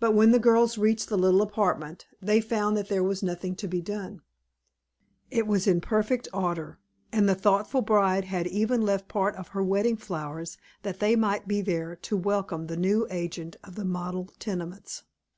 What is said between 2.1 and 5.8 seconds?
they found that there was nothing to be done. It was in